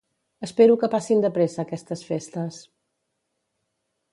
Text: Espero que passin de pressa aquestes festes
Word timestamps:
Espero 0.47 0.77
que 0.83 0.89
passin 0.95 1.21
de 1.25 1.31
pressa 1.35 1.59
aquestes 1.65 2.05
festes 2.09 2.59